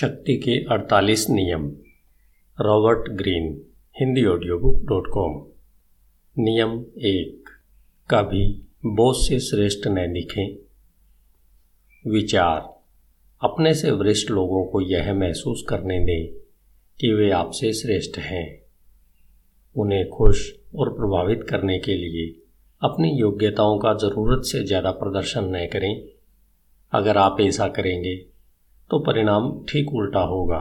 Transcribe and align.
शक्ति 0.00 0.36
के 0.36 0.64
48 0.64 1.30
नियम। 1.30 1.76
Robert 2.60 3.08
Greene, 3.08 3.62
Hindi 4.00 4.24
audio 4.24 4.58
book 4.58 4.80
dot 4.84 5.06
com 5.06 5.46
नियम 6.38 6.84
एक, 6.98 7.48
कभी 8.10 8.62
बॉस 8.86 9.28
से 9.28 9.40
श्रेष्ठ 9.40 9.86
न 9.86 10.12
दिखें। 10.12 10.56
विचार, 12.12 12.80
अपने 13.40 13.74
से 13.74 13.90
वरिष्ठ 13.90 14.30
लोगों 14.30 14.64
को 14.64 14.80
यह 14.80 15.14
महसूस 15.14 15.64
करने 15.68 16.00
दें 16.00 16.26
कि 17.00 17.12
वे 17.12 17.30
आपसे 17.30 17.72
श्रेष्ठ 17.72 18.18
हैं। 18.18 18.62
उन्हें 19.76 20.08
खुश 20.08 20.54
और 20.74 20.90
प्रभावित 20.90 21.46
करने 21.50 21.78
के 21.78 21.94
लिए 21.94 22.42
अपनी 22.82 23.20
योग्यताओं 23.20 23.78
का 23.78 23.94
ज़रूरत 23.94 24.44
से 24.44 24.64
ज़्यादा 24.64 24.90
प्रदर्शन 24.90 25.44
न 25.44 25.66
करें। 25.66 26.08
अगर 26.92 27.16
आप 27.16 27.36
ऐसा 27.40 27.68
करेंगे 27.68 28.33
तो 28.90 28.98
परिणाम 28.98 29.50
ठीक 29.68 29.92
उल्टा 29.94 30.20
होगा। 30.20 30.58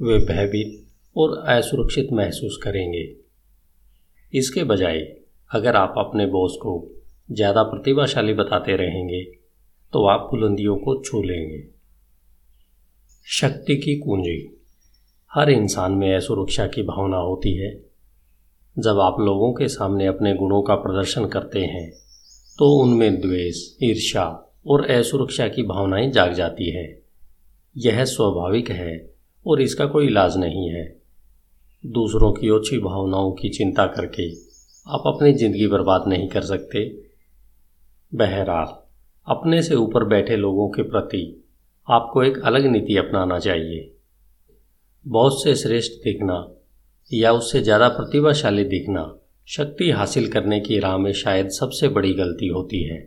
वे 0.00 0.18
भयभीत 0.26 0.86
और 1.16 1.36
असुरक्षित 1.48 2.12
महसूस 2.12 2.58
करेंगे। 2.62 3.02
इसके 4.32 4.64
बजाय, 4.64 4.98
अगर 5.50 5.76
आप 5.76 5.94
अपने 5.98 6.26
बॉस 6.26 6.56
को 6.56 6.72
ज़्यादा 7.28 7.62
प्रतिभाशाली 7.62 8.34
बताते 8.34 8.76
रहेंगे 8.76 9.22
तो 9.92 10.06
आप 10.06 10.28
बुलंदियों 10.30 10.76
को 10.76 10.94
छू 11.02 11.22
लेंगे। 11.22 11.62
शक्ति 13.26 13.76
की 13.76 13.98
कुंजी। 13.98 14.38
हर 15.30 15.50
इंसान 15.50 15.92
में 15.92 16.14
असुरक्षा 16.16 16.66
की 16.66 16.82
भावना 16.82 17.16
होती 17.18 17.54
है। 17.56 17.70
जब 18.76 18.98
आप 19.00 19.16
लोगों 19.20 19.52
के 19.52 19.68
सामने 19.68 20.06
अपने 20.06 20.34
गुणों 20.34 20.62
का 20.62 20.74
प्रदर्शन 20.76 21.26
करते 21.28 21.60
हैं 21.60 21.90
तो 22.58 22.70
उनमें 22.74 23.20
द्वेष, 23.20 23.56
ईर्ष्या 23.82 24.24
और 24.66 24.84
असुरक्षा 24.90 25.48
की 25.48 25.62
भावनाएँ 25.62 26.10
जाग 26.10 26.32
जाती 26.32 26.70
है। 26.70 26.99
यह 27.76 28.04
स्वाभाविक 28.04 28.70
है 28.70 28.94
और 29.46 29.60
इसका 29.60 29.86
कोई 29.86 30.06
इलाज 30.06 30.36
नहीं 30.36 30.68
है। 30.70 30.84
दूसरों 31.84 32.32
की 32.32 32.50
ओछी 32.50 32.78
भावनाओं 32.78 33.30
की 33.32 33.48
चिंता 33.48 33.86
करके 33.86 34.28
आप 34.86 35.02
अपनी 35.06 35.32
ज़िंदगी 35.32 35.66
बर्बाद 35.66 36.08
नहीं 36.08 36.28
कर 36.28 36.42
सकते। 36.42 36.84
बहरहाल, 38.12 38.74
अपने 39.26 39.62
से 39.62 39.74
ऊपर 39.74 40.04
बैठे 40.04 40.36
लोगों 40.36 40.68
के 40.68 40.82
प्रति 40.82 41.22
आपको 41.88 42.22
एक 42.22 42.38
अलग 42.38 42.66
नीति 42.66 42.96
अपनाना 42.96 43.38
चाहिए। 43.38 43.90
बहुत 45.06 45.42
से 45.42 45.54
श्रेष्ठ 45.54 45.92
दिखना 46.04 46.44
या 47.10 47.32
उससे 47.32 47.60
ज़्यादा 47.60 47.88
प्रतिभाशाली 47.88 48.64
दिखना 48.64 49.04
शक्ति 49.48 49.90
हासिल 49.90 50.30
करने 50.32 50.60
की 50.60 50.78
राह 50.78 50.96
में 50.98 51.12
शायद 51.12 51.48
सबसे 51.50 51.88
बड़ी 51.88 52.12
गलती 52.14 52.48
होती 52.48 52.82
है। 52.84 52.98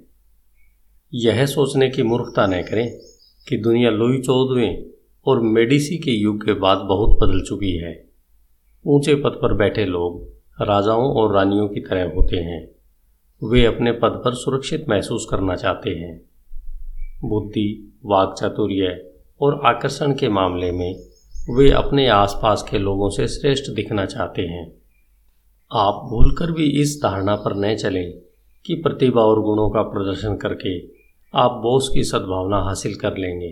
यह 1.14 1.46
सोचने 1.46 1.90
की 1.90 2.04
मूर्खता 2.04 2.46
न 2.48 2.62
करें। 2.62 2.88
कि 3.48 3.58
दुनिया 3.58 3.90
लुई 3.90 4.22
चौदहवें 4.22 4.86
और 5.26 5.42
मेडिसी 5.42 5.98
के 5.98 6.12
युग 6.12 6.46
के 6.46 6.54
बाद 6.54 6.78
बहुत 6.78 7.18
बदल 7.18 7.42
चुकी 7.42 7.78
है। 7.78 8.10
ऊँचे 8.88 9.16
पद 9.16 9.40
पर 9.42 9.54
बैठे 9.54 9.86
लोग, 9.86 10.30
राजाओं 10.62 11.14
और 11.14 11.34
रानियों 11.34 11.68
की 11.68 11.80
तरह 11.80 12.14
होते 12.16 12.38
हैं। 12.38 12.72
वे 13.50 13.66
अपने 13.66 13.92
पद 13.92 14.22
पर 14.26 14.34
सुरक्षित 14.34 14.86
महसूस 14.90 15.28
करना 15.32 15.56
चाहते 15.56 15.90
हैं। 15.90 16.22
बुद्धि, 17.26 18.00
वाक 18.06 18.36
चातुर्य 18.40 19.12
और 19.42 19.62
आकर्षण 19.66 20.14
के 20.14 20.30
मामले 20.30 20.72
में 20.72 20.96
वे 21.58 21.72
अपने 21.72 22.08
आसपास 22.08 22.68
के 22.72 22.78
लोगों 22.78 23.10
से 23.10 23.28
श्रेष्ठ 23.28 23.74
दिखना 23.76 24.06
चाहते 24.06 24.42
हैं। 24.42 24.74
आप 25.72 25.94
भूलकर 25.94 26.52
भी 26.52 26.82
इस 26.82 27.00
धारणा 27.04 27.36
पर 27.36 27.56
न 27.56 27.76
चलें 27.76 28.14
कि 28.66 28.76
प्रतिभा 28.76 29.22
और 29.22 29.42
गुणों 29.42 29.70
का 29.70 29.82
प्रदर्शन 29.82 30.36
करके 30.36 30.93
आप 31.34 31.52
बॉस 31.64 31.90
की 31.90 32.04
सद्भावना 32.04 32.58
हासिल 32.60 32.96
कर 32.96 33.18
लेंगे। 33.18 33.48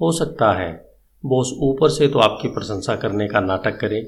हो 0.00 0.10
सकता 0.12 0.52
है, 0.52 0.72
बॉस 1.24 1.52
ऊपर 1.62 1.88
से 1.88 2.08
तो 2.08 2.18
आपकी 2.18 2.48
प्रशंसा 2.48 2.96
करने 2.96 3.28
का 3.28 3.40
नाटक 3.40 3.78
करे, 3.80 4.00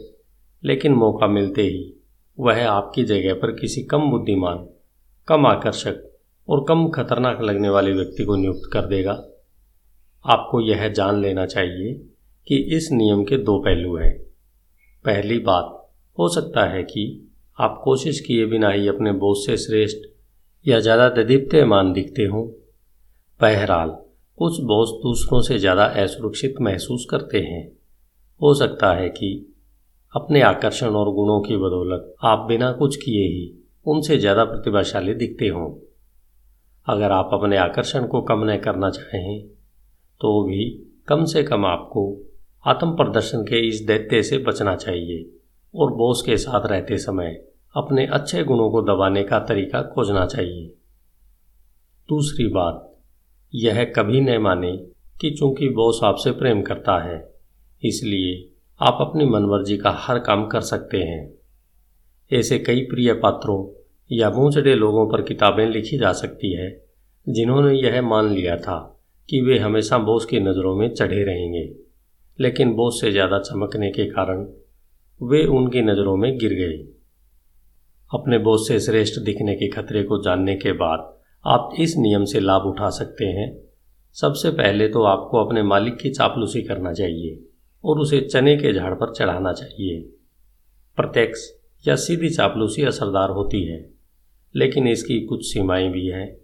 लेकिन 0.63 0.95
मौका 0.95 1.27
मिलते 1.27 1.63
ही 1.63 1.93
वह 2.39 2.67
आपकी 2.69 3.05
जगह 3.05 3.35
पर 3.35 3.51
किसी 3.51 3.83
कम 3.83 4.11
बुद्धिमान, 4.11 4.67
कम 5.29 5.47
आकर्षक 5.47 6.03
और 6.49 6.65
कम 6.69 6.87
खतरनाक 6.89 7.41
लगने 7.43 7.69
वाले 7.69 7.93
व्यक्ति 7.93 8.25
को 8.25 8.37
नियुक्त 8.37 8.69
कर 8.73 8.87
देगा। 8.87 9.13
आपको 10.25 10.61
यह 10.61 10.89
जान 10.89 11.21
लेना 11.21 11.47
चाहिए 11.47 11.95
कि 12.47 12.57
इस 12.77 12.89
नियम 12.93 13.23
के 13.25 13.37
दो 13.37 13.59
पहलू 13.59 13.97
हैं। 13.97 14.13
पहली 15.05 15.39
बात, 15.39 15.71
हो 16.19 16.29
सकता 16.29 16.65
है 16.65 16.83
कि 16.83 17.07
आप 17.59 17.81
कोशिश 17.85 18.21
किए 18.21 18.45
बिना 18.47 18.71
ही 18.71 18.89
अपने 18.89 19.13
बॉस 19.15 19.47
से 19.47 19.57
श्रेष्ठ 19.57 20.07
या 20.67 20.81
ज़्यादा 20.81 21.09
ददीप्यमान 21.13 21.93
दिखते 21.93 22.25
हों। 22.25 22.47
बहरहाल 23.41 23.89
कुछ 24.39 24.61
बॉस 24.63 24.91
दूसरों 25.03 25.41
से 25.41 25.59
ज़्यादा 25.59 25.85
असुरक्षित 26.03 26.55
महसूस 26.61 27.07
करते 27.11 27.39
हैं। 27.39 27.65
हो 28.41 28.53
सकता 28.55 28.93
है 28.93 29.09
कि 29.09 29.31
अपने 30.15 30.43
आकर्षण 30.43 30.95
और 30.97 31.11
गुणों 31.15 31.41
की 31.41 31.57
बदौलत 31.57 32.15
आप 32.25 32.47
बिना 32.49 32.71
कुछ 32.73 32.97
किए 32.97 33.27
ही 33.29 33.43
उनसे 33.87 34.19
ज़्यादा 34.19 34.45
प्रतिभाशाली 34.45 35.15
दिखते 35.15 35.49
हों। 35.49 35.69
अगर 36.87 37.13
आप 37.13 37.31
अपने 37.33 37.57
आकर्षण 37.57 38.07
को 38.07 38.23
कम 38.23 38.45
न 38.45 38.57
करना 38.59 38.91
चाहें 38.91 39.43
तो 40.21 40.43
भी 40.45 40.69
कम 41.09 41.25
से 41.25 41.43
कम 41.43 41.67
आपको 41.67 42.07
आत्म 42.65 42.91
प्रदर्शन 42.97 43.43
के 43.43 43.67
इस 43.69 43.85
दैत्य 43.87 44.23
से 44.23 44.39
बचना 44.45 44.77
चाहिए 44.77 45.25
और 45.75 45.95
बॉस 45.95 46.23
के 46.27 46.37
साथ 46.37 46.67
रहते 46.67 46.99
समय 47.01 47.35
अपने 47.75 48.07
अच्छे 48.13 48.45
गुणों 48.45 48.71
को 48.71 48.83
दबाने 48.85 49.25
का 49.25 49.39
तरीका 49.45 49.83
खोजना 49.85 50.27
चाहिए। 50.27 50.67
दूसरी 52.09 52.49
बात 52.53 52.91
यह 53.55 53.85
कभी 53.97 54.21
न 54.21 54.37
माने 54.39 54.77
कि 55.21 55.31
चूँकि 55.31 55.69
बॉस 55.69 56.01
आपसे 56.05 56.31
प्रेम 56.33 56.63
करता 56.63 56.99
है, 57.05 57.19
इसलिए 57.83 58.33
आप 58.81 58.99
अपनी 59.01 59.25
मनमर्जी 59.25 59.77
का 59.77 59.91
हर 59.99 60.19
काम 60.19 60.47
कर 60.47 60.61
सकते 60.61 60.99
हैं। 60.99 61.33
ऐसे 62.31 62.59
कई 62.59 62.81
प्रिय 62.81 63.13
पात्रों 63.13 63.59
या 64.11 64.31
मुँहचड़े 64.31 64.75
लोगों 64.75 65.07
पर 65.09 65.23
किताबें 65.23 65.67
लिखी 65.67 65.99
जा 65.99 66.13
सकती 66.13 66.53
है, 66.55 66.69
जिन्होंने 67.27 67.75
यह 67.75 68.01
मान 68.03 68.31
लिया 68.31 68.57
था 68.57 68.79
कि 69.29 69.41
वे 69.41 69.59
हमेशा 69.59 69.99
बॉस 69.99 70.25
की 70.25 70.41
नज़रों 70.41 70.75
में 70.77 70.89
चढ़े 70.95 71.23
रहेंगे। 71.25 71.65
लेकिन 72.39 72.75
बॉस 72.75 73.01
से 73.01 73.11
ज़्यादा 73.13 73.39
चमकने 73.41 73.91
के 73.91 74.11
कारण 74.11 74.47
वे 75.21 75.45
उनकी 75.47 75.83
नज़रों 75.83 76.17
में 76.17 76.37
गिर 76.39 76.55
गए। 76.55 76.77
अपने 78.11 78.39
बॉस 78.39 78.69
से 78.69 78.81
श्रेष्ठ 78.81 79.21
दिखने 79.21 79.55
के 79.55 79.69
खतरे 79.69 80.03
को 80.03 80.23
जानने 80.23 80.57
के 80.57 80.73
बाद 80.73 81.14
आप 81.47 81.75
इस 81.81 81.97
नियम 81.97 82.25
से 82.25 82.41
लाभ 82.41 82.63
उठा 82.63 82.91
सकते 82.91 83.25
हैं। 83.25 83.57
सबसे 84.13 84.51
पहले 84.51 84.89
तो 84.89 85.03
आपको 85.03 85.45
अपने 85.45 85.63
मालिक 85.63 85.97
की 85.97 86.11
चापलूसी 86.11 86.63
करना 86.63 86.93
चाहिए 86.93 87.45
और 87.85 87.99
उसे 87.99 88.21
चने 88.21 88.57
के 88.57 88.73
झाड़ 88.73 88.95
पर 88.95 89.13
चढ़ाना 89.13 89.53
चाहिए। 89.53 90.01
प्रत्यक्ष 90.97 91.41
या 91.89 91.97
सीधी 91.97 92.31
चापलूसी 92.31 92.83
असरदार 92.83 93.31
होती 93.31 93.65
है, 93.65 93.91
लेकिन 94.55 94.87
इसकी 94.87 95.21
कुछ 95.21 95.45
सीमाएँ 95.53 95.91
भी 95.91 96.07
हैं। 96.07 96.37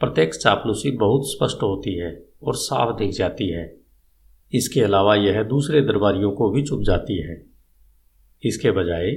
प्रत्यक्ष 0.00 0.38
चापलूसी 0.38 0.90
बहुत 0.90 1.30
स्पष्ट 1.30 1.62
होती 1.62 1.94
है 1.94 2.24
और 2.42 2.54
साफ़ 2.54 2.96
दिख 2.96 3.10
जाती 3.10 3.48
है। 3.48 3.76
इसके 4.52 4.80
अलावा 4.80 5.14
यह 5.14 5.42
दूसरे 5.42 5.80
दरबारियों 5.80 6.30
को 6.32 6.50
भी 6.50 6.62
चुप 6.62 6.82
जाती 6.82 7.22
है। 7.22 7.46
इसके 8.44 8.70
बजाय 8.70 9.10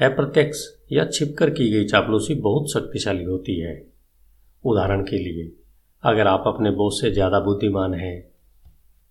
अप्रत्यक्ष 0.00 0.58
या 0.92 1.04
छिपकर 1.04 1.50
की 1.50 1.70
गई 1.70 1.84
चापलूसी 1.84 2.34
बहुत 2.34 2.72
शक्तिशाली 2.72 3.24
होती 3.24 3.60
है। 3.60 3.93
उदाहरण 4.64 5.02
के 5.02 5.18
लिए, 5.18 5.50
अगर 6.04 6.26
आप 6.26 6.44
अपने 6.46 6.70
बॉस 6.72 7.00
से 7.00 7.10
ज़्यादा 7.10 7.40
बुद्धिमान 7.40 7.94
हैं 7.94 8.20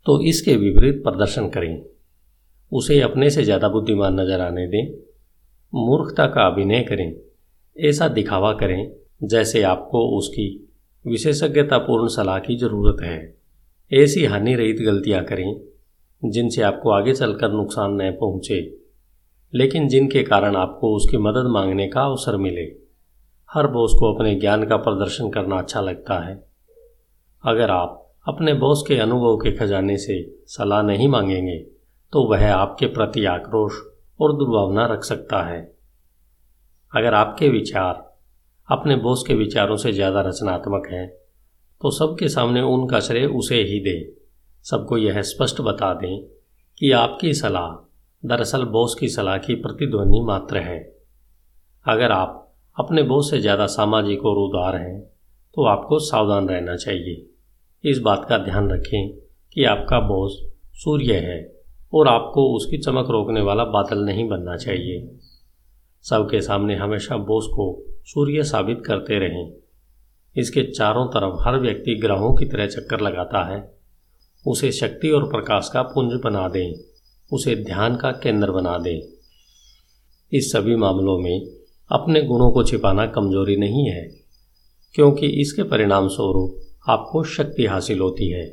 तो 0.06 0.20
इसके 0.22 0.56
विपरीत 0.58 1.02
प्रदर्शन 1.04 1.48
करें। 1.50 1.84
उसे 2.72 3.00
अपने 3.02 3.30
से 3.30 3.44
ज़्यादा 3.44 3.68
बुद्धिमान 3.70 4.20
नज़र 4.20 4.42
आने 4.42 4.68
दें। 4.68 4.94
मूर्खता 5.74 6.26
का 6.28 6.46
अभिनय 6.48 6.84
करें। 6.84 7.14
ऐसा 7.76 8.08
दिखावा 8.10 8.52
करें, 8.54 8.92
जैसे 9.24 9.62
आपको 9.64 10.06
उसकी 10.18 10.48
विशेषज्ञतापूर्ण 11.06 12.08
सलाह 12.08 12.40
की 12.40 12.56
ज़रूरत 12.58 13.02
है। 13.04 13.18
ऐसी 13.92 14.26
हानि 14.26 14.56
रहित 14.56 14.82
गलतियाँ 14.82 15.24
करें, 15.24 15.56
जिनसे 16.22 16.62
आपको 16.62 16.90
आगे 16.90 17.14
चलकर 17.14 17.52
नुकसान 17.52 18.02
न 18.02 18.12
पहुँचे, 18.12 18.60
लेकिन 19.54 19.88
जिनके 19.88 20.24
कारण 20.24 20.56
आपको 20.56 20.96
उसकी 20.96 21.18
मदद 21.20 21.50
मांगने 21.52 21.88
का 21.88 22.02
अवसर 22.02 22.38
मिले। 22.38 22.66
हर 23.54 23.68
बॉस 23.68 23.94
को 23.94 24.14
अपने 24.14 24.34
ज्ञान 24.36 24.64
का 24.68 24.78
प्रदर्शन 24.78 25.30
करना 25.30 25.58
अच्छा 25.58 25.82
लगता 25.82 26.20
है। 26.20 26.34
अगर 27.44 27.72
आप 27.72 28.00
अपने 28.28 28.54
बॉस 28.56 28.84
के 28.88 28.98
अनुभव 29.00 29.36
के 29.38 29.52
खजाने 29.58 29.98
से 29.98 30.16
सलाह 30.48 30.82
नहीं 30.82 31.08
मांगेंगे 31.08 31.58
तो 32.14 32.24
वह 32.30 32.52
आपके 32.54 32.86
प्रति 32.88 33.26
आक्रोश 33.26 33.74
और 34.20 34.34
दुर्भावना 34.38 34.86
रख 34.86 35.04
सकता 35.04 35.42
है। 35.44 35.60
अगर 36.94 37.14
आपके 37.14 37.50
विचार 37.50 38.04
अपने 38.70 38.96
बॉस 38.98 39.24
के 39.28 39.34
विचारों 39.36 39.78
से 39.78 39.92
ज़्यादा 39.92 40.22
रचनात्मक 40.22 40.88
हैं 40.92 41.08
तो 41.82 41.92
सबके 41.92 42.28
सामने 42.30 42.62
उनका 42.64 43.00
श्रेय 43.00 43.26
उसे 43.28 43.62
ही 43.64 43.80
दें। 43.80 44.14
सबको 44.66 44.98
यह 44.98 45.22
स्पष्ट 45.24 45.62
बता 45.62 45.94
दें 45.94 46.24
कि 46.78 46.92
आपकी 46.94 47.34
सलाह 47.34 47.72
दरअसल 48.24 48.64
बॉस 48.68 48.96
की 49.00 49.08
सलाह 49.10 49.38
की 49.40 49.56
प्रतिध्वनि 49.56 50.22
मात्र 50.26 50.58
है। 50.62 50.80
अगर 51.86 52.12
आप 52.12 52.40
अपने 52.78 53.04
बॉस 53.04 53.30
से 53.32 53.40
ज़्यादा 53.40 53.66
सामाजिक 53.68 54.26
और 54.26 54.38
उदार 54.38 54.76
हैं 54.76 55.00
तो 55.56 55.66
आपको 55.66 56.00
सावधान 56.00 56.48
रहना 56.50 56.76
चाहिए। 56.76 57.26
इस 57.84 58.00
बात 58.00 58.26
का 58.30 58.38
ध्यान 58.38 58.70
रखें 58.70 59.10
कि 59.56 59.64
आपका 59.66 60.00
बॉस 60.00 60.40
सूर्य 60.76 61.18
है 61.22 61.38
और 61.94 62.08
आपको 62.08 62.46
उसकी 62.56 62.78
चमक 62.78 63.10
रोकने 63.12 63.42
वाला 63.42 63.64
बादल 63.66 64.04
नहीं 64.06 64.28
बनना 64.30 64.56
चाहिए। 64.58 65.08
सबके 66.06 66.42
सामने 66.42 66.76
हमेशा 66.76 67.18
बोस 67.24 67.48
को 67.48 67.66
सूर्य 68.06 68.44
साबित 68.44 68.82
करते 68.86 69.20
रहें। 69.20 69.54
इसके 70.36 70.64
चारों 70.72 71.06
तरफ़ 71.08 71.48
हर 71.48 71.60
व्यक्ति 71.60 71.96
ग्रहों 71.96 72.34
की 72.36 72.46
तरह 72.46 72.68
चक्कर 72.68 73.02
लगाता 73.02 73.44
है। 73.46 73.64
उसे 74.46 74.72
शक्ति 74.72 75.12
और 75.12 75.30
प्रकाश 75.30 75.70
का 75.74 75.82
पुंज 75.88 76.20
बना 76.24 76.48
दें। 76.50 76.74
उसे 77.32 77.56
ध्यान 77.56 77.96
का 77.96 78.12
केंद्र 78.14 78.52
बना 78.52 78.78
दें। 78.78 79.00
इस 80.32 80.52
सभी 80.52 80.76
मामलों 80.76 81.18
में 81.20 81.63
अपने 81.90 82.22
गुणों 82.24 82.52
को 82.52 82.64
छिपाना 82.64 83.06
कमज़ोरी 83.08 83.56
नहीं 83.58 83.86
है, 83.88 84.04
क्योंकि 84.96 85.28
इसके 85.42 85.64
परिणाम 85.66 86.08
स्वरूप 86.10 86.90
आपको 86.90 87.24
शक्ति 87.30 87.66
हासिल 87.66 88.00
होती 88.00 88.30
है। 88.30 88.46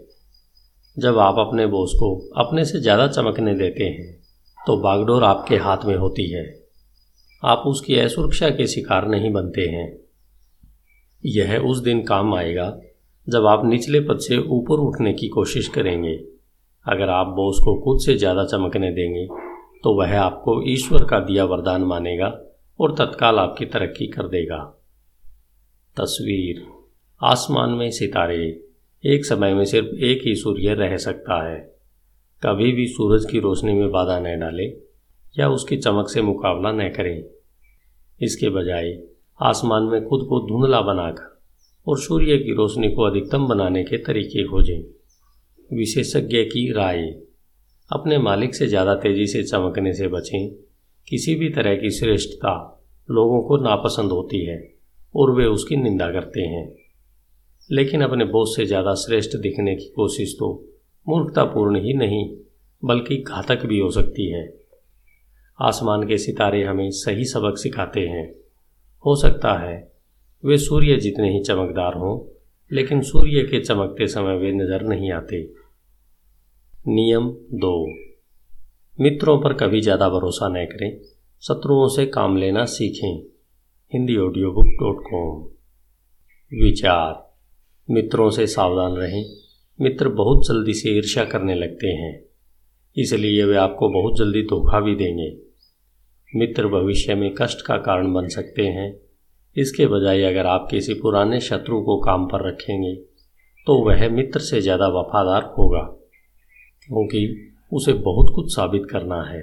जब 0.97 1.19
आप 1.19 1.39
अपने 1.39 1.67
बोस 1.69 1.93
को 1.95 2.15
अपने 2.39 2.65
से 2.65 2.81
ज़्यादा 2.81 3.07
चमकने 3.09 3.55
देते 3.57 3.85
हैं 3.87 4.09
तो 4.59 4.77
बागडोर 4.79 5.25
आपके 5.25 5.57
हाथ 5.59 5.85
में 5.87 5.95
होती 5.97 6.31
है। 6.31 6.45
आप 7.43 7.63
उसकी 7.67 7.99
असुरक्षा 7.99 8.49
के 8.51 8.67
शिकार 8.67 9.07
नहीं 9.09 9.33
बनते 9.33 9.67
हैं। 9.69 9.87
यह 11.25 11.57
उस 11.61 11.79
दिन 11.81 12.03
काम 12.05 12.35
आएगा, 12.35 12.73
जब 13.27 13.47
आप 13.47 13.65
निचले 13.65 14.01
पद 14.01 14.19
से 14.21 14.39
ऊपर 14.51 14.81
उठने 14.81 15.13
की 15.15 15.29
कोशिश 15.31 15.69
करेंगे। 15.69 16.15
अगर 16.87 17.09
आप 17.11 17.27
बोस 17.37 17.59
को 17.65 17.75
खुद 17.81 18.01
से 18.01 18.17
ज़्यादा 18.17 18.45
चमकने 18.47 18.91
देंगे 18.93 19.27
तो 19.85 19.95
वह 19.95 20.19
आपको 20.19 20.63
ईश्वर 20.71 21.05
का 21.05 21.19
दिया 21.21 21.45
वरदान 21.47 21.83
मानेगा। 21.85 22.29
और 22.81 22.95
तत्काल 22.95 23.39
आपकी 23.39 23.65
तरक्की 23.65 24.07
कर 24.07 24.29
देगा। 24.29 24.59
तस्वीर। 25.97 26.65
आसमान 27.21 27.71
में 27.71 27.91
सितारे। 27.91 28.67
एक 29.05 29.25
समय 29.25 29.55
में 29.55 29.65
सिर्फ़ 29.65 29.87
एक 29.87 30.23
ही 30.25 30.35
सूर्य 30.35 30.75
रह 30.75 30.97
सकता 30.97 31.43
है। 31.49 31.59
कभी 32.43 32.73
भी 32.73 32.87
सूरज 32.87 33.25
की 33.31 33.41
रोशनी 33.41 33.73
में 33.73 33.91
बाधा 33.91 34.19
न 34.21 34.39
डाले 34.41 34.67
या 35.39 35.49
उसकी 35.49 35.77
चमक 35.77 36.09
से 36.09 36.23
मुकाबला 36.23 36.73
न 36.73 36.89
करें। 36.89 37.25
इसके 38.21 38.49
बजाय 38.49 38.99
आसमान 39.41 39.83
में 39.83 40.05
खुद 40.05 40.27
को 40.29 40.41
धुंधला 40.41 40.81
बनाकर 40.81 41.41
और 41.87 41.99
सूर्य 41.99 42.39
की 42.39 42.55
रोशनी 42.55 42.89
को 42.89 43.03
अधिकतम 43.03 43.47
बनाने 43.47 43.85
के 43.85 43.99
तरीके 43.99 44.45
खोजें। 44.45 44.81
विशेषज्ञ 45.77 46.43
की 46.45 46.73
राय। 46.73 47.03
अपने 47.91 48.19
मालिक 48.19 48.55
से 48.55 48.67
ज़्यादा 48.67 48.95
तेज़ी 48.95 49.27
से 49.27 49.43
चमकने 49.43 49.95
से 49.95 50.09
बचें। 50.09 50.70
किसी 51.09 51.35
भी 51.35 51.49
तरह 51.49 51.75
की 51.75 51.91
श्रेष्ठता 51.91 52.53
लोगों 53.09 53.41
को 53.43 53.57
नापसंद 53.57 54.13
होती 54.13 54.45
है 54.45 54.59
और 55.15 55.31
वे 55.31 55.45
उसकी 55.45 55.77
निंदा 55.77 56.11
करते 56.13 56.41
हैं। 56.41 56.69
लेकिन 57.71 58.03
अपने 58.03 58.25
बोझ 58.25 58.49
से 58.49 58.67
ज़्यादा 58.67 58.95
श्रेष्ठ 58.95 59.37
दिखने 59.37 59.75
की 59.77 59.89
कोशिश 59.97 60.35
तो 60.39 60.49
मूर्खतापूर्ण 61.07 61.81
ही 61.81 61.95
नहीं, 61.95 62.25
बल्कि 62.83 63.17
घातक 63.19 63.67
भी 63.67 63.79
हो 63.79 63.91
सकती 63.91 64.31
है। 64.31 64.43
आसमान 65.59 66.07
के 66.09 66.19
सितारे 66.19 66.63
हमें 66.65 66.91
सही 66.91 67.25
सबक 67.25 67.59
सिखाते 67.59 68.01
हैं। 68.01 68.27
हो 69.05 69.15
सकता 69.17 69.53
है 69.59 69.77
वे 70.45 70.59
सूर्य 70.59 70.97
जितने 70.97 71.33
ही 71.33 71.41
चमकदार 71.41 71.95
हों, 71.95 72.19
लेकिन 72.71 73.01
सूर्य 73.03 73.43
के 73.43 73.61
चमकते 73.61 74.07
समय 74.07 74.37
वे 74.37 74.53
नज़र 74.53 74.83
नहीं 74.83 75.11
आते। 75.13 75.43
नियम 76.89 77.29
दो। 77.55 77.75
मित्रों 79.01 79.37
पर 79.41 79.53
कभी 79.53 79.81
ज़्यादा 79.81 80.09
भरोसा 80.09 80.49
न 80.49 80.65
करें, 80.67 81.01
शत्रुओं 81.43 81.89
से 81.89 82.05
काम 82.07 82.37
लेना 82.37 82.65
सीखें। 82.65 83.17
Hindi 83.93 84.17
audio 84.17 84.51
book 84.53 84.67
dot 84.81 85.01
com 85.05 85.39
विचार। 86.53 87.15
मित्रों 87.89 88.29
से 88.31 88.47
सावधान 88.47 88.97
रहें। 88.97 89.25
मित्र 89.79 90.09
बहुत 90.09 90.47
जल्दी 90.49 90.75
से 90.75 90.97
ईर्ष्या 90.97 91.25
करने 91.25 91.55
लगते 91.55 91.89
हैं। 91.89 92.13
इसलिए 92.97 93.45
वे 93.45 93.57
आपको 93.57 93.89
बहुत 93.91 94.19
जल्दी 94.19 94.43
धोखा 94.43 94.81
भी 94.81 94.95
देंगे। 94.95 95.31
मित्र 96.29 96.69
भविष्य 96.69 97.15
में 97.15 97.35
कष्ट 97.35 97.67
का 97.67 97.77
कारण 97.79 98.13
बन 98.13 98.29
सकते 98.29 98.67
हैं। 98.69 98.93
इसके 99.57 99.87
बजाय 99.87 100.23
अगर 100.25 100.47
आप 100.47 100.69
किसी 100.71 100.95
पुराने 100.95 101.41
शत्रु 101.41 101.81
को 101.83 102.01
काम 102.01 102.27
पर 102.27 102.49
रखेंगे 102.49 102.95
तो 103.67 103.79
वह 103.85 104.09
मित्र 104.09 104.41
से 104.41 104.61
ज़्यादा 104.61 104.89
वफादार 104.91 105.55
होगा। 105.59 105.83
क्योंकि 106.83 107.47
उसे 107.73 107.93
बहुत 107.93 108.33
कुछ 108.35 108.55
साबित 108.55 108.87
करना 108.91 109.23
है। 109.23 109.43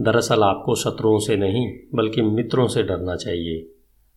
दरअसल 0.00 0.42
आपको 0.42 0.74
शत्रुओं 0.74 1.18
से 1.18 1.36
नहीं, 1.36 1.68
बल्कि 1.94 2.22
मित्रों 2.22 2.66
से 2.66 2.82
डरना 2.82 3.16
चाहिए। 3.16 3.68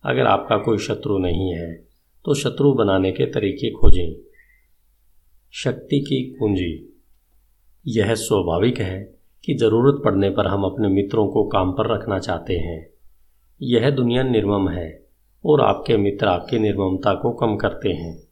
अगर 0.04 0.26
आपका 0.26 0.56
कोई 0.56 0.78
शत्रु 0.78 1.18
नहीं 1.18 1.52
है 1.54 1.74
तो 2.24 2.34
शत्रु 2.34 2.72
बनाने 2.72 3.12
के 3.12 3.26
तरीके 3.26 3.70
खोजें। 3.70 4.14
शक्ति 5.52 6.00
की 6.00 6.22
कुंजी। 6.30 7.02
यह 7.86 8.14
स्वाभाविक 8.14 8.78
है 8.78 9.14
कि 9.44 9.54
ज़रूरत 9.54 10.02
पड़ने 10.04 10.30
पर 10.30 10.46
हम 10.46 10.64
अपने 10.64 10.88
मित्रों 10.88 11.26
को 11.28 11.44
काम 11.44 11.72
पर 11.72 11.94
रखना 11.94 12.18
चाहते 12.18 12.56
हैं। 12.56 12.90
यह 13.62 13.90
दुनिया 13.90 14.22
निर्मम 14.22 14.68
है, 14.68 15.06
और 15.44 15.60
आपके 15.60 15.96
मित्र 15.96 16.26
आपकी 16.26 16.58
निर्ममता 16.58 17.14
को 17.14 17.32
कम 17.32 17.56
करते 17.56 17.88
हैं। 17.88 18.22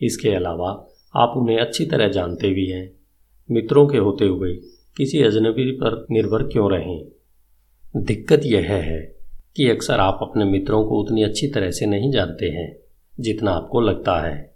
इसके 0.00 0.28
अलावा 0.28 0.70
आप 1.16 1.32
उन्हें 1.36 1.58
अच्छी 1.58 1.86
तरह 1.86 2.08
जानते 2.08 2.50
भी 2.50 2.66
हैं। 2.66 3.03
मित्रों 3.48 3.86
के 3.86 3.98
होते 3.98 4.24
हुए 4.24 4.52
किसी 4.96 5.22
अजनबी 5.22 5.70
पर 5.72 6.06
निर्भर 6.10 6.42
क्यों 6.42 6.70
रहें? 6.72 7.04
दिक्कत 7.94 8.40
यह 8.44 8.70
है 8.72 9.00
कि 9.56 9.68
अक्सर 9.70 10.00
आप 10.00 10.18
अपने 10.22 10.44
मित्रों 10.44 10.84
को 10.84 11.00
उतनी 11.00 11.22
अच्छी 11.22 11.48
तरह 11.48 11.70
से 11.70 11.86
नहीं 11.86 12.10
जानते 12.10 12.46
हैं, 12.46 12.76
जितना 13.14 13.50
आपको 13.50 13.80
लगता 13.80 14.18
है। 14.20 14.52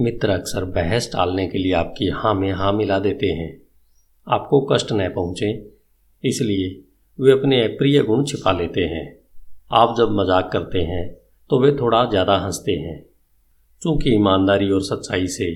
मित्र 0.00 0.30
अक्सर 0.30 0.64
बहस 0.72 1.10
टालने 1.12 1.46
के 1.48 1.58
लिए 1.58 1.72
आपकी 1.72 2.08
हाँ 2.08 2.34
में 2.34 2.50
हाँ 2.52 2.72
मिला 2.72 2.98
देते 2.98 3.26
हैं। 3.26 3.50
आपको 4.26 4.60
कष्ट 4.72 4.92
न 4.92 5.08
पहुँचे, 5.08 5.52
इसलिए 6.24 6.68
वे 7.18 7.32
अपने 7.32 7.62
अप्रिय 7.64 8.02
गुण 8.02 8.24
छिपा 8.24 8.52
लेते 8.52 8.80
हैं। 8.84 9.06
आप 9.72 9.94
जब 9.98 10.10
मज़ाक 10.10 10.50
करते 10.52 10.78
हैं 10.78 11.06
तो 11.50 11.60
वे 11.60 11.72
थोड़ा 11.72 12.04
ज़्यादा 12.04 12.36
हँसते 12.36 12.72
हैं। 12.72 13.04
चूँकि 13.82 14.14
ईमानदारी 14.14 14.70
और 14.70 14.82
सच्चाई 14.82 15.26
से 15.28 15.46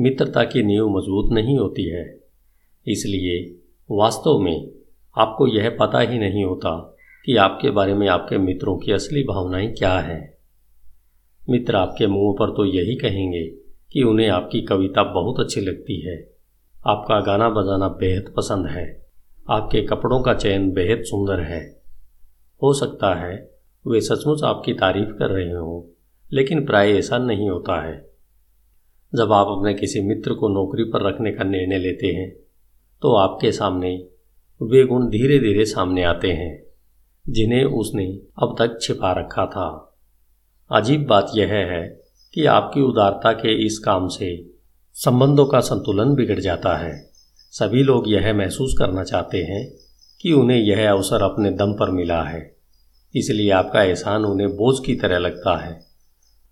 मित्रता 0.00 0.44
की 0.44 0.62
नींव 0.62 0.88
मज़बूत 0.88 1.32
नहीं 1.32 1.58
होती 1.58 1.88
है। 1.88 2.20
इसलिए 2.86 3.60
वास्तव 3.90 4.38
में 4.38 4.70
आपको 5.18 5.46
यह 5.46 5.76
पता 5.80 6.00
ही 6.00 6.18
नहीं 6.18 6.44
होता 6.44 6.96
कि 7.24 7.36
आपके 7.36 7.70
बारे 7.70 7.94
में 7.94 8.08
आपके 8.08 8.38
मित्रों 8.38 8.78
की 8.78 8.92
असली 8.92 9.22
भावनाएँ 9.22 9.68
क्या 9.68 9.98
हैं। 9.98 10.34
मित्र 11.50 11.76
आपके 11.76 12.06
मुँह 12.06 12.36
पर 12.38 12.50
तो 12.50 12.64
यही 12.64 12.96
कहेंगे 12.96 13.44
कि 13.92 14.02
उन्हें 14.02 14.28
आपकी 14.28 14.60
कविता 14.60 15.02
बहुत 15.02 15.40
अच्छी 15.40 15.60
लगती 15.60 16.00
है। 16.00 16.30
आपका 16.86 17.20
गाना 17.20 17.48
बजाना 17.48 17.88
बेहद 17.88 18.34
पसंद 18.36 18.66
है। 18.66 19.06
आपके 19.50 19.82
कपड़ों 19.82 20.22
का 20.22 20.34
चयन 20.34 20.70
बेहद 20.70 21.02
सुंदर 21.02 21.40
है। 21.40 21.82
हो 22.62 22.72
सकता 22.72 23.14
है 23.14 23.50
वे 23.86 24.00
सचमुच 24.00 24.42
आपकी 24.42 24.72
तारीफ़ 24.72 25.08
कर 25.08 25.30
रहे 25.30 25.52
हों, 25.52 25.94
लेकिन 26.32 26.66
प्राय 26.66 26.90
ऐसा 26.90 27.18
नहीं 27.18 27.50
होता 27.50 27.82
है। 27.82 28.09
जब 29.14 29.32
आप 29.32 29.46
अपने 29.48 29.74
किसी 29.74 30.00
मित्र 30.00 30.34
को 30.34 30.48
नौकरी 30.48 30.84
पर 30.84 31.06
रखने 31.08 31.32
का 31.32 31.44
निर्णय 31.44 31.78
लेते 31.78 32.06
हैं 32.06 32.30
तो 33.02 33.14
आपके 33.16 33.52
सामने 33.52 34.06
वे 34.62 34.84
गुण 34.84 35.06
धीरे 35.06 35.38
धीरे 35.38 35.64
सामने 35.64 36.02
आते 36.02 36.30
हैं, 36.32 36.62
जिन्हें 37.28 37.64
उसने 37.64 38.04
अब 38.42 38.54
तक 38.58 38.78
छिपा 38.82 39.12
रखा 39.12 39.46
था। 39.46 39.98
अजीब 40.70 41.06
बात 41.06 41.30
यह 41.34 41.48
है 41.48 42.00
कि 42.34 42.44
आपकी 42.44 42.80
उदारता 42.80 43.32
के 43.32 43.66
इस 43.66 43.78
काम 43.78 44.08
से 44.08 44.50
संबंधों 44.94 45.46
का 45.46 45.60
संतुलन 45.60 46.14
बिगड़ 46.14 46.38
जाता 46.40 46.76
है। 46.76 47.10
सभी 47.52 47.82
लोग 47.82 48.08
यह 48.08 48.32
महसूस 48.34 48.74
करना 48.78 49.04
चाहते 49.04 49.38
हैं 49.38 49.72
कि 50.20 50.32
उन्हें 50.32 50.58
यह 50.58 50.90
अवसर 50.90 51.22
अपने 51.22 51.50
दम 51.50 51.72
पर 51.72 51.90
मिला 51.90 52.22
है। 52.22 52.56
इसलिए 53.14 53.50
आपका 53.50 53.82
एहसान 53.82 54.24
उन्हें 54.24 54.50
बोझ 54.50 54.86
की 54.86 54.94
तरह 54.94 55.18
लगता 55.18 55.56
है। 55.56 55.80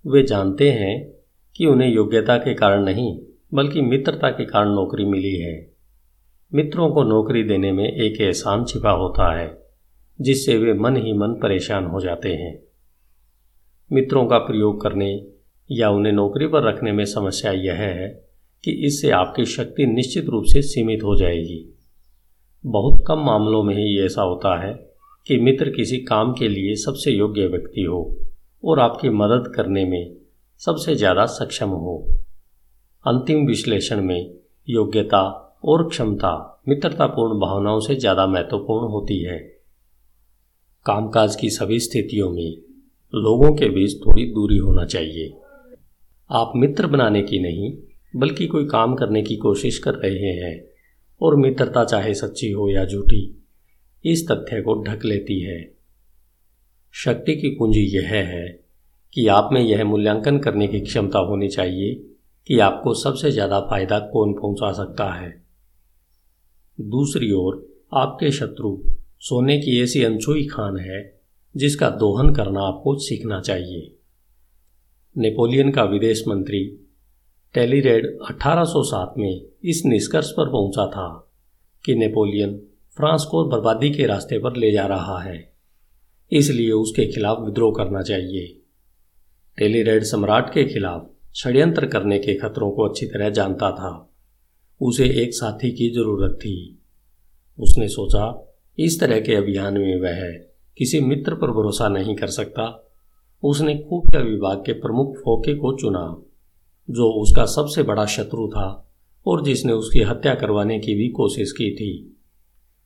वे 0.07 0.23
जानते 0.23 0.71
हैं 0.71 1.18
कि 1.59 1.67
उन्हें 1.67 1.95
योग्यता 1.95 2.37
के 2.37 2.55
कारण 2.55 2.85
नहीं, 2.85 3.21
बल्कि 3.55 3.81
मित्रता 3.81 4.31
के 4.31 4.45
कारण 4.45 4.69
नौकरी 4.69 5.05
मिली 5.05 5.37
है। 5.37 5.71
मित्रों 6.55 6.91
को 6.91 7.05
नौकरी 7.05 7.43
देने 7.43 7.73
में 7.73 7.93
एक 7.93 8.21
एहसान 8.21 8.65
छिपा 8.65 8.91
होता 8.91 9.39
है, 9.39 9.63
जिससे 10.21 10.59
वे 10.59 10.75
मन 10.75 10.97
ही 10.97 11.13
मन 11.13 11.29
परेशान 11.29 11.85
हो 11.85 12.01
जाते 12.01 12.29
हैं। 12.29 12.63
मित्रों 13.93 14.27
का 14.27 14.39
प्रयोग 14.39 14.81
करने 14.81 15.27
या 15.71 15.91
उन्हें 15.91 16.13
नौकरी 16.13 16.47
पर 16.47 16.63
रखने 16.63 16.93
में 16.93 17.05
समस्या 17.05 17.53
यह 17.53 17.75
है 17.75 18.25
कि 18.65 18.71
इससे 18.71 19.11
आपकी 19.11 19.45
शक्ति 19.45 19.87
निश्चित 19.87 20.25
रूप 20.25 20.45
से 20.45 20.63
सीमित 20.63 21.03
हो 21.03 21.17
जाएगी। 21.17 21.79
बहुत 22.67 23.05
कम 23.07 23.19
मामलों 23.19 23.63
में 23.63 23.75
ही 23.75 24.01
ऐसा 24.01 24.23
होता 24.23 24.67
है 24.67 24.75
कि 25.27 25.37
मित्र 25.37 25.71
किसी 25.71 25.99
काम 25.99 26.33
के 26.33 26.49
लिए 26.49 26.75
सबसे 26.75 27.11
योग्य 27.11 27.47
व्यक्ति 27.47 27.83
हो 27.83 28.17
और 28.65 28.81
आपकी 28.81 29.09
मदद 29.09 29.53
करने 29.57 29.85
में 29.85 30.17
सबसे 30.61 30.95
ज़्यादा 30.95 31.25
सक्षम 31.27 31.69
हो। 31.69 31.97
अंतिम 33.05 33.47
विश्लेषण 33.47 34.03
में 34.03 34.35
योग्यता 34.69 35.21
और 35.65 35.89
क्षमता 35.89 36.63
मित्रतापूर्ण 36.69 37.39
भावनाओं 37.41 37.81
से 37.81 37.95
ज़्यादा 37.95 38.27
महत्वपूर्ण 38.27 38.91
होती 38.91 39.23
है। 39.23 39.39
कामकाज 40.87 41.37
की 41.37 41.51
सभी 41.51 41.79
स्थितियों 41.81 42.31
में 42.31 42.51
लोगों 43.13 43.55
के 43.55 43.69
बीच 43.69 43.97
थोड़ी 44.01 44.25
दूरी 44.25 44.59
होना 44.59 44.85
चाहिए। 44.85 45.33
आप 46.31 46.53
मित्र 46.57 46.87
बनाने 46.87 47.23
की 47.23 47.39
नहीं, 47.39 47.73
बल्कि 48.17 48.47
कोई 48.47 48.67
काम 48.67 48.95
करने 48.95 49.23
की 49.23 49.37
कोशिश 49.37 49.79
कर 49.79 49.95
रहे 49.95 50.33
हैं 50.35 50.55
और 51.21 51.37
मित्रता 51.37 51.85
चाहे 51.85 52.15
सच्ची 52.15 52.51
हो 52.51 52.71
या 52.71 52.85
झूठी, 52.85 53.45
इस 54.05 54.29
तथ्य 54.31 54.63
को 54.63 54.83
ढक 54.85 55.05
लेती 55.05 55.41
है। 55.41 55.61
शक्ति 56.95 57.35
की 57.35 57.55
कुंजी 57.55 57.91
यह 57.97 58.09
है 58.09 58.68
कि 59.13 59.27
आप 59.29 59.49
में 59.53 59.61
यह 59.61 59.85
मूल्यांकन 59.85 60.39
करने 60.39 60.67
की 60.69 60.81
क्षमता 60.81 61.19
होनी 61.19 61.49
चाहिए 61.49 61.95
कि 62.47 62.59
आपको 62.61 62.95
सबसे 62.95 63.31
ज़्यादा 63.31 63.61
फ़ायदा 63.61 63.99
कौन 64.09 64.33
पहुँचा 64.33 64.73
सकता 64.75 65.13
है। 65.13 65.31
दूसरी 66.79 67.31
ओर, 67.33 67.67
आपके 67.95 68.31
शत्रु 68.33 68.77
सोने 69.21 69.59
की 69.59 69.81
ऐसी 69.83 70.03
अनछुई 70.05 70.47
खान 70.47 70.77
है 70.79 71.01
जिसका 71.55 71.89
दोहन 71.91 72.33
करना 72.35 72.61
आपको 72.63 72.95
सीखना 72.99 73.41
चाहिए। 73.41 73.95
नेपोलियन 75.17 75.71
का 75.71 75.85
विदेश 75.85 76.23
मंत्री 76.29 76.65
टेलीरेड 77.55 78.07
1807 78.23 79.15
में 79.19 79.41
इस 79.65 79.83
निष्कर्ष 79.87 80.31
पर 80.31 80.51
पहुँचा 80.51 80.87
था 80.87 81.09
कि 81.85 81.95
नेपोलियन 81.95 82.57
फ्रांस 82.97 83.25
को 83.25 83.45
बर्बादी 83.45 83.91
के 83.91 84.07
रास्ते 84.07 84.39
पर 84.39 84.57
ले 84.57 84.71
जा 84.73 84.87
रहा 84.87 85.19
है, 85.21 85.39
इसलिए 86.33 86.71
उसके 86.73 87.07
खिलाफ 87.13 87.41
विद्रोह 87.41 87.73
करना 87.77 88.03
चाहिए। 88.03 88.47
टेलीरेड 89.59 90.03
सम्राट 90.03 90.53
के 90.55 90.65
खिलाफ 90.65 91.11
षड्यंत्र 91.37 91.87
करने 91.87 92.19
के 92.19 92.35
खतरों 92.35 92.71
को 92.71 92.89
अच्छी 92.89 93.07
तरह 93.07 93.31
जानता 93.31 93.71
था। 93.71 94.15
उसे 94.81 95.05
एक 95.23 95.35
साथी 95.35 95.71
की 95.71 95.91
ज़रूरत 95.95 96.33
थी। 96.33 96.83
उसने 97.59 97.89
सोचा, 97.89 98.55
इस 98.79 99.01
तरह 99.01 99.21
के 99.21 99.35
अभियान 99.35 99.75
में 99.75 100.01
वह 100.01 100.33
किसी 100.79 101.01
मित्र 101.01 101.35
पर 101.35 101.51
भरोसा 101.51 101.89
नहीं 101.89 102.17
कर 102.17 102.27
सकता। 102.27 102.91
उसने 103.43 103.75
खुफिया 103.75 104.23
विभाग 104.23 104.59
के 104.59 104.73
प्रमुख 104.73 105.17
फोके 105.17 105.55
को 105.55 105.77
चुना, 105.77 106.23
जो 106.91 107.11
उसका 107.11 107.45
सबसे 107.45 107.83
बड़ा 107.83 108.07
शत्रु 108.07 108.49
था 108.49 108.93
और 109.27 109.45
जिसने 109.45 109.73
उसकी 109.73 110.03
हत्या 110.03 110.35
करवाने 110.35 110.79
की 110.79 110.95
भी 110.95 111.09
कोशिश 111.09 111.53
की 111.53 111.75
थी। 111.75 112.17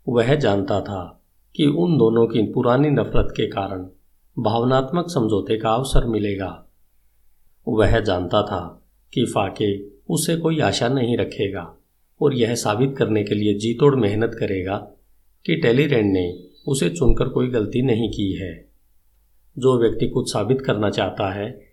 वह 0.09 0.35
जानता 0.35 0.81
था 0.81 1.23
कि 1.57 1.67
उन 1.67 1.99
दोनों 1.99 2.27
की 2.27 2.43
पुरानी 2.43 2.91
नफरत 2.91 3.35
के 3.37 3.47
कारण 3.47 3.87
भावनात्मक 4.39 5.09
समझौते 5.09 5.59
का 5.59 5.71
अवसर 5.71 6.05
मिलेगा। 6.05 6.67
वह 7.69 8.01
जानता 8.01 8.43
था 8.43 8.87
कि 9.15 9.25
फाके 9.25 9.89
उसे 9.89 10.37
कोई 10.37 10.61
आशा 10.61 10.89
नहीं 10.89 11.17
रखेगा 11.17 11.77
और 12.23 12.35
यह 12.35 12.55
साबित 12.55 12.95
करने 12.99 13.25
के 13.25 13.35
लिए 13.35 13.55
जी 13.55 13.75
तोड़ 13.75 13.97
मेहनत 13.97 14.37
करेगा 14.41 14.77
कि 15.47 15.57
टेलीरेंड 15.57 16.13
ने 16.13 16.45
उसे 16.67 16.91
चुनकर 16.91 17.29
कोई 17.29 17.49
गलती 17.49 17.83
नहीं 17.83 18.11
की 18.11 18.33
है। 18.33 18.69
जो 19.59 19.81
व्यक्ति 19.81 20.09
कुछ 20.09 20.33
साबित 20.33 20.61
करना 20.61 20.91
चाहता 20.91 21.33
है, 21.33 21.65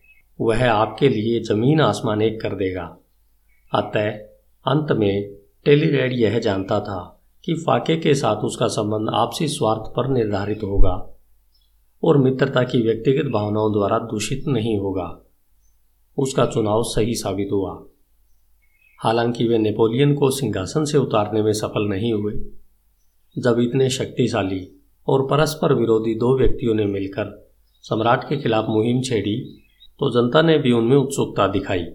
वह 0.42 0.72
आपके 0.72 1.10
लिए 1.10 1.40
ज़मीन 1.40 1.82
आसमान 1.82 2.22
एक 2.22 2.42
कर 2.42 2.56
देगा। 2.56 2.98
अतः 3.76 4.10
अंत 4.72 4.92
में 4.92 5.34
टेलीरेड 5.66 6.14
यह 6.14 6.40
जानता 6.40 6.80
था 6.80 7.24
कि 7.46 7.54
फाके 7.54 7.98
के 7.98 8.14
साथ 8.14 8.36
उसका 8.36 8.68
संबंध 8.68 9.10
आपसी 9.10 9.48
स्वार्थ 9.48 9.82
पर 9.82 10.08
निर्धारित 10.08 10.64
होगा। 10.64 11.16
और 12.04 12.18
मित्रता 12.18 12.64
की 12.64 12.82
व्यक्तिगत 12.82 13.26
भावनाओं 13.26 13.72
द्वारा 13.72 14.00
दूषित 14.00 14.44
नहीं 14.48 14.78
होगा। 14.78 15.26
उसका 16.18 16.46
चुनाव 16.46 16.84
सही 16.84 17.14
साबित 17.14 17.50
हुआ। 17.52 17.86
हालाँकि 19.04 19.48
वे 19.48 19.58
नेपोलियन 19.58 20.14
को 20.14 20.30
सिंहासन 20.30 20.86
से 20.86 20.98
उतारने 20.98 21.42
में 21.42 21.54
सफल 21.54 21.88
नहीं 21.88 22.14
हुए। 22.14 22.34
जब 23.38 23.60
इतने 23.60 23.90
शक्तिशाली 23.90 24.82
और 25.08 25.26
परस्पर 25.26 25.74
विरोधी 25.74 26.16
दो 26.16 26.38
व्यक्तियों 26.38 26.74
ने 26.74 26.86
मिलकर 26.86 27.52
सम्राट 27.82 28.24
के 28.24 28.38
खिलाफ 28.38 28.66
मुहिम 28.70 29.02
छेड़ी 29.02 29.64
तो 30.00 30.10
जनता 30.10 30.42
ने 30.42 30.58
भी 30.58 30.72
उनमें 30.72 30.98
उत्सुकता 30.98 31.48
दिखाई 31.48 31.86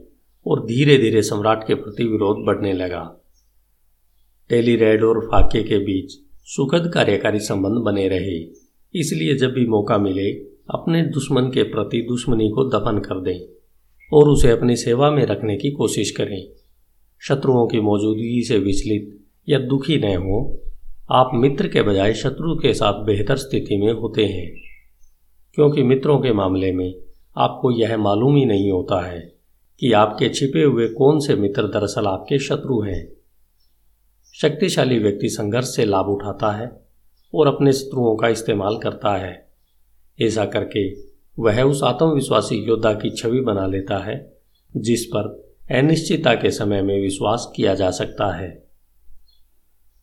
और 0.46 0.64
धीरे 0.66 0.98
धीरे 0.98 1.22
सम्राट 1.22 1.66
के 1.66 1.74
प्रति 1.74 2.04
विरोध 2.04 2.36
बढ़ने 2.46 2.72
लगा। 2.72 3.20
टेली 4.48 4.76
रेड 4.76 5.04
और 5.04 5.26
फाके 5.26 5.62
के 5.62 5.78
बीच 5.78 6.12
सुखद 6.44 6.90
कार्यकारी 6.94 7.38
संबंध 7.38 7.72
बने 7.72 8.08
रहे। 8.08 8.63
इसलिए 8.94 9.34
जब 9.34 9.52
भी 9.52 9.66
मौका 9.66 9.98
मिले, 9.98 10.32
अपने 10.70 11.02
दुश्मन 11.02 11.42
के 11.42 11.62
प्रति 11.62 12.02
दुश्मनी 12.02 12.48
को 12.48 12.64
दफन 12.68 12.98
कर 12.98 13.20
दें 13.20 13.40
और 14.12 14.28
उसे 14.28 14.50
अपनी 14.50 14.76
सेवा 14.76 15.10
में 15.10 15.26
रखने 15.26 15.56
की 15.56 15.70
कोशिश 15.70 16.10
करें। 16.10 16.48
शत्रुओं 17.20 17.66
की 17.66 17.80
मौजूदगी 17.80 18.42
से 18.42 18.58
विचलित 18.58 19.20
या 19.48 19.58
दुखी 19.58 19.96
न 19.96 20.16
हो, 20.16 20.60
आप 21.12 21.30
मित्र 21.34 21.68
के 21.68 21.82
बजाय 21.82 22.14
शत्रु 22.14 22.54
के 22.54 22.74
साथ 22.74 23.04
बेहतर 23.04 23.36
स्थिति 23.36 23.76
में 23.76 23.92
होते 23.92 24.24
हैं। 24.24 24.60
क्योंकि 25.54 25.82
मित्रों 25.82 26.18
के 26.18 26.32
मामले 26.32 26.72
में 26.72 26.94
आपको 27.36 27.70
यह 27.70 27.96
मालूम 27.96 28.36
ही 28.36 28.44
नहीं 28.44 28.70
होता 28.70 29.06
है 29.06 29.34
कि 29.80 29.92
आपके 29.92 30.28
छिपे 30.28 30.62
हुए 30.62 30.88
कौन 30.88 31.20
से 31.20 31.34
मित्र 31.34 31.62
दरअसल 31.62 32.06
आपके 32.06 32.38
शत्रु 32.38 32.80
हैं। 32.80 33.12
शक्तिशाली 34.34 34.98
व्यक्ति 34.98 35.28
संघर्ष 35.28 35.76
से 35.76 35.84
लाभ 35.84 36.06
उठाता 36.06 36.52
है। 36.52 36.83
और 37.34 37.46
अपने 37.46 37.72
शत्रुओं 37.72 38.16
का 38.16 38.28
इस्तेमाल 38.28 38.78
करता 38.78 39.16
है। 39.16 39.48
ऐसा 40.20 40.44
करके 40.44 40.92
वह 41.38 41.62
उस 41.62 41.82
आत्मविश्वासी 41.82 42.56
योद्धा 42.56 42.92
की 42.92 43.10
छवि 43.10 43.40
बना 43.40 43.66
लेता 43.66 43.98
है, 43.98 44.38
जिस 44.76 45.04
पर 45.04 45.44
अनिश्चितता 45.70 46.34
के 46.34 46.50
समय 46.50 46.82
में 46.82 47.00
विश्वास 47.00 47.52
किया 47.56 47.74
जा 47.74 47.90
सकता 47.90 48.36
है। 48.36 48.68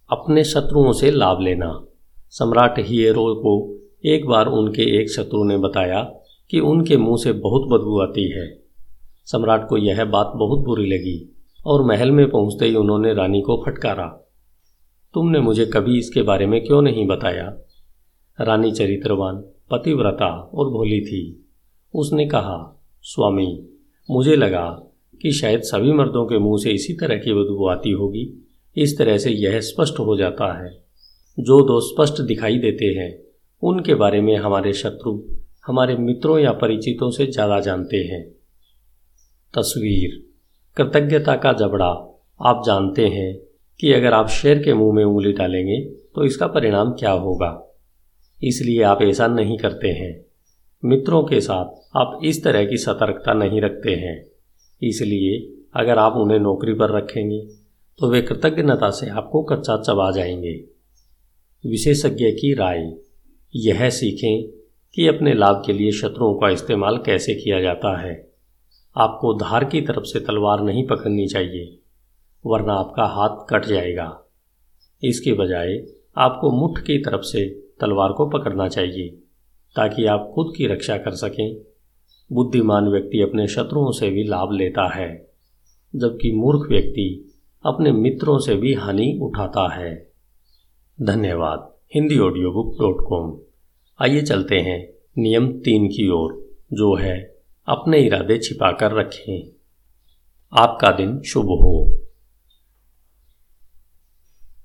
अपने 0.09 0.43
शत्रुओं 0.43 0.93
से 0.93 1.11
लाभ 1.11 1.41
लेना। 1.41 1.85
सम्राट 2.29 2.75
हीरो 2.79 3.35
को 3.35 3.77
एक 4.05 4.25
बार 4.25 4.47
उनके 4.47 5.01
एक 5.01 5.11
शत्रु 5.11 5.43
ने 5.43 5.57
बताया 5.57 6.03
कि 6.49 6.59
उनके 6.59 6.97
मुँह 6.97 7.17
से 7.17 7.31
बहुत 7.31 7.61
बदबू 7.61 8.01
आती 8.01 8.31
है। 8.31 8.61
सम्राट 9.25 9.69
को 9.69 9.77
यह 9.77 10.05
बात 10.05 10.31
बहुत 10.35 10.59
बुरी 10.59 10.85
लगी 10.85 11.35
और 11.65 11.83
महल 11.83 12.11
में 12.11 12.29
पहुँचते 12.29 12.65
ही 12.65 12.75
उन्होंने 12.75 13.13
रानी 13.13 13.41
को 13.41 13.63
फटकारा। 13.65 14.30
तुमने 15.13 15.39
मुझे 15.39 15.65
कभी 15.65 15.99
इसके 15.99 16.21
बारे 16.21 16.45
में 16.45 16.65
क्यों 16.65 16.81
नहीं 16.81 17.07
बताया? 17.07 17.57
रानी 18.41 18.71
चरित्रवान 18.71 19.35
पतिव्रता 19.71 20.27
और 20.27 20.69
भोली 20.69 21.01
थी। 21.01 21.45
उसने 21.95 22.25
कहा, 22.25 22.83
स्वामी, 23.01 23.67
मुझे 24.11 24.35
लगा 24.35 24.91
कि 25.21 25.31
शायद 25.31 25.61
सभी 25.61 25.93
मर्दों 25.93 26.25
के 26.25 26.37
मुँह 26.37 26.57
से 26.63 26.71
इसी 26.71 26.93
तरह 26.93 27.17
की 27.17 27.33
बदबू 27.33 27.67
आती 27.67 27.91
होगी। 27.91 28.47
इस 28.77 28.97
तरह 28.97 29.17
से 29.17 29.31
यह 29.31 29.59
स्पष्ट 29.61 29.99
हो 29.99 30.17
जाता 30.17 30.63
है। 30.63 30.83
जो 31.39 31.61
दो 31.61 31.79
स्पष्ट 31.79 32.21
दिखाई 32.21 32.57
देते 32.57 32.85
हैं, 32.85 33.21
उनके 33.63 33.95
बारे 33.95 34.21
में 34.21 34.35
हमारे 34.35 34.73
शत्रु 34.73 35.21
हमारे 35.67 35.95
मित्रों 35.95 36.39
या 36.39 36.51
परिचितों 36.51 37.11
से 37.11 37.25
ज़्यादा 37.25 37.59
जानते 37.59 37.97
हैं। 37.97 38.23
तस्वीर, 39.53 40.23
कृतज्ञता 40.77 41.35
का 41.35 41.53
जबड़ा, 41.53 42.21
आप 42.41 42.63
जानते 42.65 43.07
हैं 43.07 43.50
कि 43.81 43.93
अगर 43.93 44.13
आप 44.13 44.27
शेर 44.27 44.63
के 44.63 44.73
मुँह 44.73 44.95
में 44.95 45.03
उंगली 45.05 45.33
डालेंगे 45.33 45.81
तो 46.15 46.23
इसका 46.23 46.47
परिणाम 46.47 46.91
क्या 46.91 47.11
होगा? 47.11 47.67
इसलिए 48.43 48.81
आप 48.83 49.01
ऐसा 49.01 49.27
नहीं 49.27 49.57
करते 49.57 49.87
हैं। 49.87 50.25
मित्रों 50.85 51.23
के 51.23 51.41
साथ 51.41 51.97
आप 51.97 52.19
इस 52.23 52.43
तरह 52.43 52.65
की 52.65 52.77
सतर्कता 52.77 53.33
नहीं 53.33 53.61
रखते 53.61 53.91
हैं। 53.91 54.27
इसलिए 54.83 55.57
अगर 55.73 55.97
आप 55.97 56.13
उन्हें 56.13 56.39
नौकरी 56.39 56.73
पर 56.73 56.97
रखेंगे 56.97 57.41
तो 57.99 58.09
वे 58.09 58.21
कृतज्ञता 58.21 58.89
से 58.89 59.09
आपको 59.09 59.43
कच्चा 59.43 59.77
चबा 59.77 60.11
जाएँगे। 60.11 60.53
विशेषज्ञ 61.65 62.31
की 62.31 62.53
राय, 62.53 62.93
यह 63.55 63.89
सीखें 63.89 64.59
कि 64.95 65.07
अपने 65.07 65.33
लाभ 65.33 65.63
के 65.65 65.73
लिए 65.73 65.91
शत्रुओं 65.91 66.33
का 66.33 66.49
इस्तेमाल 66.49 66.97
कैसे 66.97 67.35
किया 67.35 67.61
जाता 67.61 68.01
है। 68.01 68.31
आपको 68.97 69.33
धार 69.33 69.65
की 69.65 69.81
तरफ़ 69.81 70.03
से 70.03 70.19
तलवार 70.19 70.61
नहीं 70.61 70.87
पकड़नी 70.87 71.27
चाहिए। 71.27 71.77
वरना 72.45 72.73
आपका 72.73 73.03
हाथ 73.03 73.45
कट 73.49 73.65
जाएगा। 73.65 74.23
इसके 75.03 75.33
बजाय 75.33 75.85
आपको 76.17 76.51
मुठ 76.51 76.79
की 76.79 76.97
तरफ़ 76.97 77.21
से 77.21 77.49
तलवार 77.49 78.11
को 78.11 78.29
पकड़ना 78.29 78.67
चाहिए, 78.67 79.09
ताकि 79.75 80.05
आप 80.05 80.31
खुद 80.35 80.53
की 80.57 80.67
रक्षा 80.67 80.97
कर 80.97 81.11
सकें। 81.11 81.61
बुद्धिमान 82.33 82.87
व्यक्ति 82.87 83.21
अपने 83.21 83.47
शत्रुओं 83.47 83.91
से 83.91 84.09
भी 84.09 84.23
लाभ 84.23 84.51
लेता 84.51 84.95
है, 84.95 85.31
जबकि 85.95 86.31
मूर्ख 86.31 86.69
व्यक्ति 86.69 87.33
अपने 87.65 87.91
मित्रों 87.91 88.39
से 88.39 88.55
भी 88.55 88.73
हानि 88.73 89.19
उठाता 89.21 89.73
है। 89.73 90.11
धन्यवाद। 91.01 91.73
Hindi 91.95 92.19
audio 92.19 92.51
book 92.51 92.75
dot 92.79 92.97
com 93.07 93.39
आइए 94.01 94.21
चलते 94.21 94.59
हैं 94.59 94.93
नियम 95.17 95.59
तीन 95.59 95.87
की 95.87 96.09
ओर, 96.09 96.49
जो 96.73 96.95
है 96.95 97.37
अपने 97.67 97.99
इरादे 97.99 98.37
छिपा 98.37 98.71
कर 98.71 98.91
रखें। 98.91 99.51
आपका 100.53 100.91
दिन 100.91 101.21
शुभ 101.21 101.45
हो। 101.45 102.00